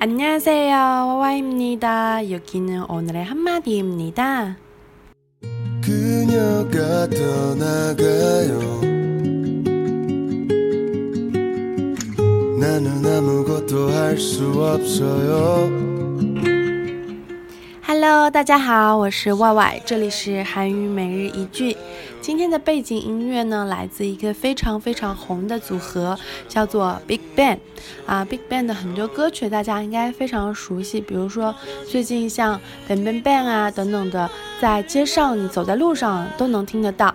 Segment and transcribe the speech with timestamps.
[0.00, 0.76] 안녕하세요.
[0.76, 2.30] 와와입니다.
[2.30, 4.56] 여기는 오늘의 한마디입니다.
[5.82, 8.60] 그녀가 떠나가요.
[12.60, 15.87] 나는 아무것도 할 수 없어요.
[18.00, 21.76] Hello，大家好，我是 Y Y，这里是韩语每日一句。
[22.20, 26.16] 今天的背景音乐呢，来自一个非常非常红的组合，
[26.46, 27.58] 叫做 Big Bang。
[28.06, 31.52] 啊，Big Bang 的很多歌曲大家应该非常熟悉，比如说
[31.90, 37.12] 最近像 Bang Bang Bang 啊等等的，在街上你走在路上都能听得到。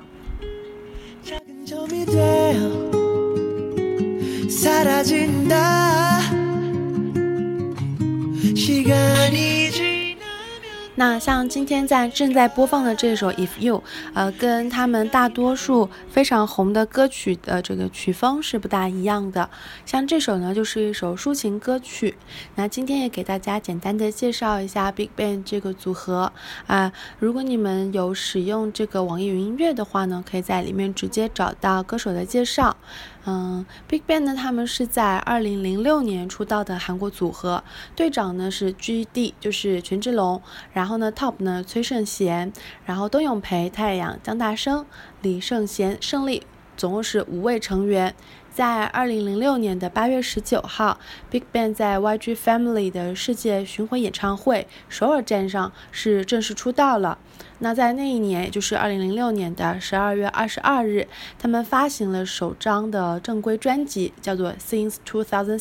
[10.95, 13.79] 那像今天在正在播放的这首《If You》，
[14.13, 19.49] 呃，跟他们大多数非常红的歌曲的这个曲风是不大一样的。
[19.87, 22.15] 像这首呢，就是一首抒情歌曲。
[22.55, 26.31] 那今天也给大家简单的介绍一下 Big Bang 这个组合
[26.67, 26.91] 啊。
[27.17, 32.77] 如果你们有使用这个网易云音乐的话呢，可以在里面直接找到歌手的介绍。
[33.25, 37.63] 嗯，Big Bang 呢，他们是在二零零六年出道的韩国组合，
[37.95, 40.41] 队长呢是 GD，就是权志龙，
[40.73, 42.51] 然后呢 Top 呢崔胜贤，
[42.85, 44.85] 然后董永培、太阳、江大生、
[45.21, 46.43] 李胜贤、胜利，
[46.75, 48.13] 总共是五位成员。
[48.53, 50.99] 在二零零六年的八月十九号
[51.31, 57.17] ，Big Bang 在 YG Family 的世界巡回演唱会首尔站上是正式出道了。
[57.57, 61.07] 那在那一年，也就是二零零六年的十二月二十二日，
[61.39, 65.57] 他们发行了首张的正规专辑，叫做《Since 2007》。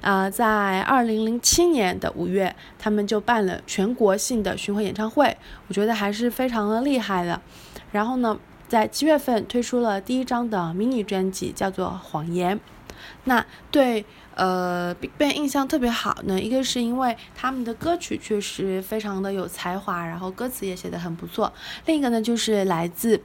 [0.00, 7.42] 啊，在二零零七年的五月，他们就办了全国性的巡回演唱会，我觉得还是非常的厉害的。
[7.92, 8.38] 然后呢？
[8.68, 12.56] 在七月份推出了第一张的迷你专辑，叫做《谎言》。
[13.24, 21.52] 那对呃 BigBang 印象特别好呢，一个是因为他们的歌曲确实非常的有才华，然后歌词也写得很不错。
[21.86, 23.22] 另一个呢，就是来自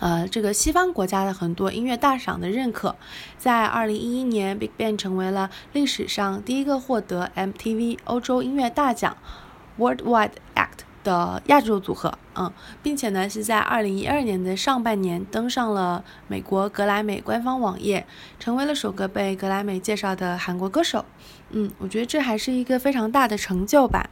[0.00, 2.96] 呃这个西方国家的很多音乐大赏的认可。
[3.36, 9.16] 在二零一一年，BigBang 成为了历史上第一个获得 MTV 欧洲音乐大奖
[9.78, 10.85] Worldwide Act。
[11.06, 12.52] 的亚洲组合，嗯，
[12.82, 18.04] 并且呢是在二零一二年的上半年登上了美国格莱美官方网页，
[18.40, 21.04] 成为了首个被格莱美介绍的韩国歌手，
[21.50, 24.10] 嗯，我觉得这还是一个非常大的成就吧。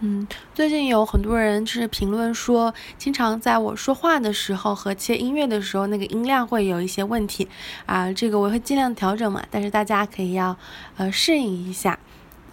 [0.00, 7.48] 嗯，最近有很多人就是评论说，经常在我说话的时候和切音乐的时候，那个音量会有一些问题
[7.84, 10.56] 啊，这个我会尽量调整嘛，但是大家可以要
[10.96, 11.98] 呃适应一下。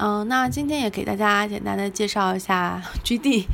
[0.02, 3.44] 嗯，那今天也给大家简单的介绍一下 GD，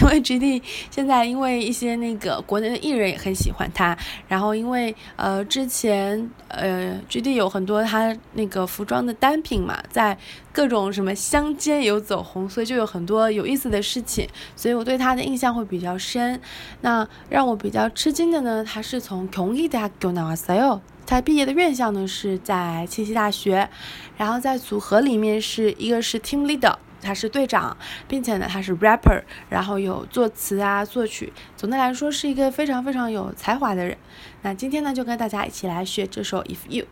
[0.00, 3.94] 因为 GD 现在因为一些那个国内的艺人也很喜欢他，
[4.26, 10.16] 然后因为呃之前呃 GD 有很多他那个服装的单品嘛，在
[10.54, 14.26] 各种什么乡间有走红，所以就有很多有意思的事情，
[14.56, 16.40] 所以我对他的印象会比较深。
[16.80, 20.80] 那让我比较吃惊的呢，他是从경희대학교나왔어 요。
[21.05, 23.69] 他毕业的院校呢是在七夕大学，
[24.17, 27.77] 然后在组合里面是一个是 team leader，他是队长，
[28.07, 33.97] 并且呢他是 rapper，然后有作词啊作曲，总的来说是一个非常非常有才华的人。
[34.41, 36.85] 那今天呢就跟大家一起来学这首 If You。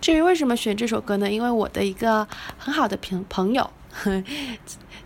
[0.00, 1.30] 至于为什么选这首歌呢？
[1.30, 2.28] 因为我的一个
[2.58, 3.70] 很好的朋朋友。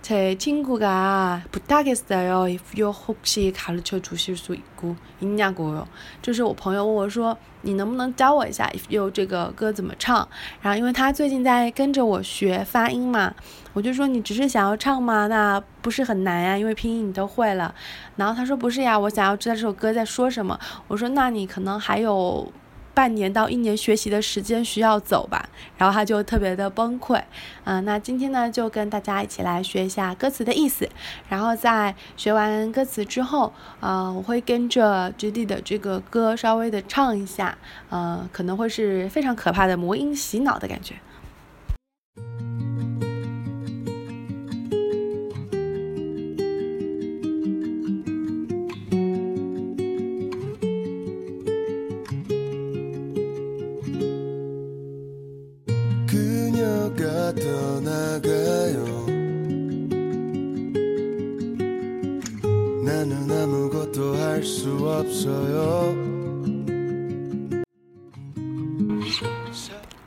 [0.01, 2.47] 제 친구가 부탁했어요.
[2.47, 5.88] If you 혹시 가르쳐 주실 수 있고 있냐고요.
[6.21, 10.27] 就是我朋友问我说，你能不能教我一下 If you 这个歌怎么唱？
[10.61, 13.33] 然后因为他最近在跟着我学发音嘛，
[13.73, 15.27] 我就说你只是想要唱吗？
[15.27, 17.73] 那不是很难呀，因为拼音你都会了。
[18.16, 20.59] 然后他说不是呀，我想要知道这首歌在说什么。
[20.88, 22.51] 我说那你可能还有
[23.00, 25.48] 半年到一年学习的时间需要走吧。
[25.78, 27.18] 然后他就特别的崩溃。
[27.64, 30.86] 嗯，那今天呢，就跟大家一起来学一下歌词的意思。
[31.26, 33.50] 然后在学完歌词之后，
[33.80, 37.56] 呃，我会跟着 GD 的这个歌稍微的唱一下。
[37.88, 40.94] 呃，可能会是非常可怕的魔音洗脑的感觉。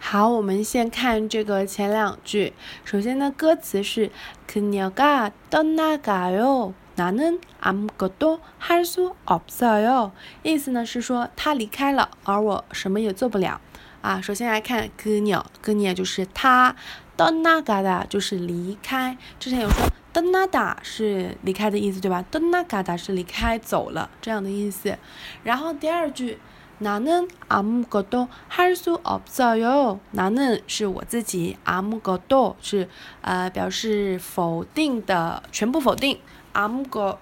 [0.00, 2.54] 好，我们先看这个前两句。
[2.84, 4.10] 首先呢，歌词是
[4.50, 6.72] 그녀가떠나가 요。
[6.96, 10.12] 나는아무것도할수없어 요。
[10.42, 13.60] 意思呢是说他离开了，而我什么也做不了。
[14.00, 16.74] 啊，首先来看그녀그녀就是他，
[17.16, 19.16] 떠나가다就是离开。
[19.38, 22.24] 之前有说 떠나다是离开的意思，对吧？
[22.30, 24.98] 떠나가다是离开走了这样的意思。
[25.44, 26.38] 然后第二句。
[26.80, 29.98] 나는아무것도할수없어 요。
[30.14, 32.88] 나는是我自己，아무것도是
[33.20, 36.20] 呃表示否定的，全部否定。
[36.54, 37.16] 아무것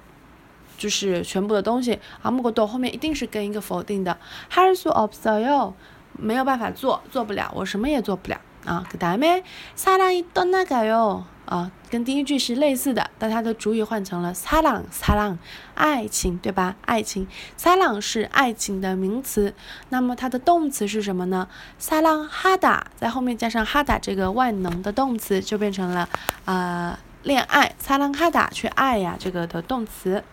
[0.76, 4.18] 就是全部的东西，아무것도后面一定是跟一个否定的。
[4.52, 5.72] 할수없어 요，
[6.12, 8.84] 没有办法做，做不了，我什么也做不了 啊。
[8.90, 11.24] 그다음에사랑이떠나가 요。
[11.46, 15.38] 啊，跟第一句是类似的，但它的主语换成了사랑사랑
[15.76, 16.74] 爱情，对吧？
[16.84, 19.54] 爱情，사랑是爱情的名词，
[19.90, 21.46] 那么它的动词是什么呢？
[21.80, 26.08] 사랑하다在后面加上하다这个万能的动词，就变成了
[26.46, 30.24] 呃恋爱，사랑하다去爱呀这个的动词。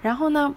[0.00, 0.54] 然后呢，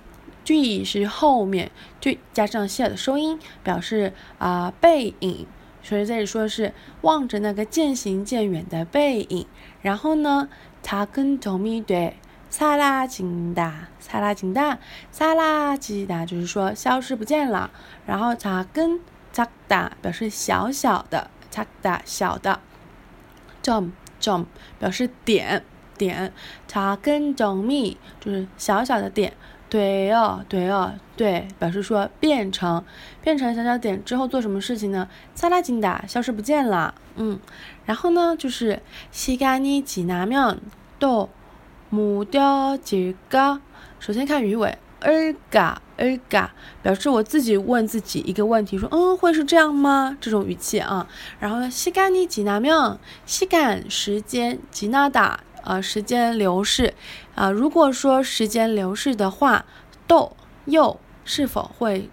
[0.45, 1.71] 对是后面
[2.01, 5.47] 句加上谢的收音，表示啊背影。
[5.83, 9.47] 所以这里说的是望着那个渐行渐远的背影。
[9.83, 10.49] 然后呢，
[10.83, 12.17] 他跟托米对
[12.49, 14.79] 萨拉金达，萨拉金达，
[15.11, 17.71] 萨拉吉达，就是说消失不见了。
[18.07, 19.01] 然后他跟
[19.31, 22.61] 扎达表示小小的，扎达小的。
[23.63, 23.91] jump
[24.21, 24.47] jump
[24.79, 25.65] 表示点
[25.99, 26.33] 点，
[26.69, 29.35] 查根中密就是小小的点，
[29.75, 32.85] 对哦对哦对，表示说变成
[33.25, 35.09] 变成小小点之后做什么事情呢？
[35.35, 37.41] 萨拉金达消失不见了，嗯，
[37.85, 38.81] 然后呢就是
[39.11, 40.61] 西干尼吉拿面
[41.01, 41.29] 都
[41.91, 43.61] 木雕几个，
[43.99, 44.79] 首先看鱼尾。
[45.01, 46.53] 尔嘎尔嘎，
[46.83, 50.17] 表示我自己问自己一个问题，说嗯会是这样吗？
[50.19, 51.07] 这种语气啊。
[51.41, 56.95] 然后呢西干尼吉纳妙，西干时间吉纳达呃，时间流逝
[57.35, 57.51] 啊。
[57.51, 59.65] 如果说时间流逝的话，
[60.07, 62.09] 豆又是否会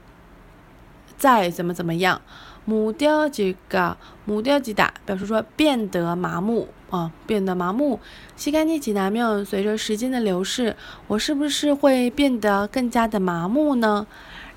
[1.18, 2.22] 再怎么怎么样？
[2.66, 6.70] 木雕几个木雕几打，表示说变得麻木。
[6.92, 8.02] 啊，变得麻木。
[8.36, 10.76] 西干尼吉南庙随着时间的流逝，
[11.08, 14.06] 我是不是会变得更加的麻木呢？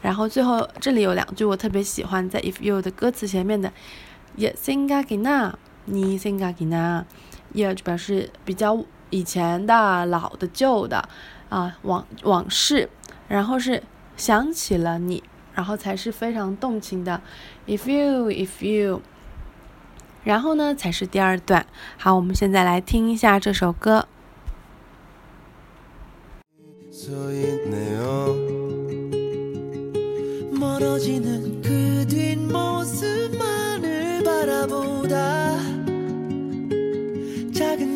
[0.03, 3.73] 然后最后这里有两句我特别喜欢，在 If You 的歌词前面的，
[4.35, 5.53] 也 singagina，
[5.85, 7.05] 你 singagina，
[7.55, 11.09] 也表示比较以前的老的旧的
[11.49, 12.91] 啊往往事，
[13.27, 13.83] 然后是
[14.17, 15.23] 想起了你，
[15.55, 17.23] 然后才是非常动情的。
[17.67, 19.01] If You，If You。
[20.25, 21.67] 然后呢，才是第二段。
[21.97, 24.09] 好，我们现在来听一下这首歌。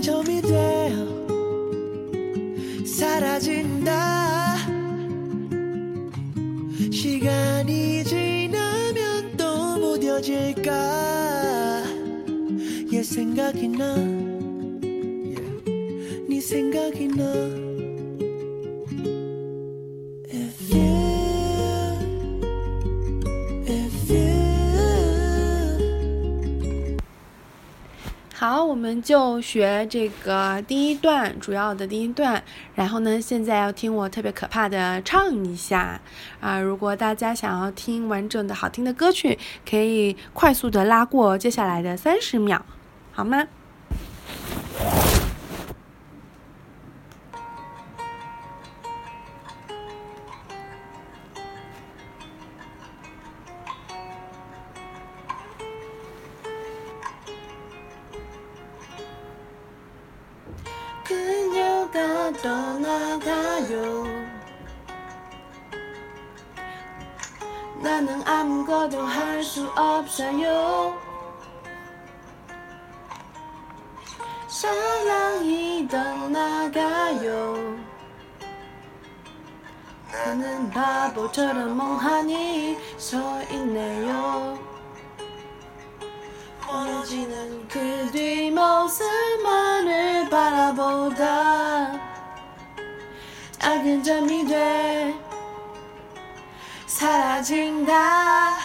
[0.08, 0.96] 점이 되어
[2.86, 4.56] 사라진다
[6.90, 10.72] 시간이 지나면 또 무뎌질까?
[12.90, 14.80] 얘 예, 생각이 나네
[16.40, 17.24] 생각이 나.
[17.24, 17.67] 예, 네
[28.88, 32.42] 们就学这个第一段，主要的第一段。
[32.74, 36.00] 然后呢，现在要听我特别可怕的唱一下
[36.40, 36.58] 啊！
[36.58, 42.64] 如果大家想要听完整的好听的歌曲，可以快速的拉过接下来的三十秒，
[43.12, 43.46] 好吗？
[62.42, 64.04] 떠나가요.
[67.82, 70.98] 나는 아무것도 할 수 없어요.
[74.48, 77.78] 사랑이 떠나가요.
[80.12, 84.58] 나는 바보처럼 멍하니 서 있네요.
[86.66, 88.88] 멀어지는 그 뒷모습만을
[90.28, 91.57] 바라보다
[93.88, 95.14] 작은 점이 돼.
[96.86, 98.58] 사라진다.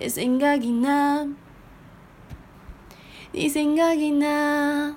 [0.00, 1.34] 이 생각이 나이
[3.46, 4.96] 생각이 나